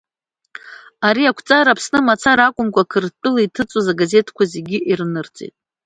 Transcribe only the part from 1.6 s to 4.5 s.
Аԥсны мацара акәымкәа, Қырҭтәыла иҭыҵуаз агазеҭқәа